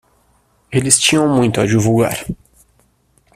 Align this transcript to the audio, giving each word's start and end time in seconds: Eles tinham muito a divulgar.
Eles 0.71 0.97
tinham 0.99 1.29
muito 1.29 1.61
a 1.61 1.67
divulgar. 1.67 2.25